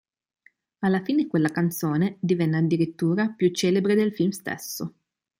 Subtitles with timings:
[0.79, 4.95] Alla fine quella canzone divenne addirittura più celebre del film stesso.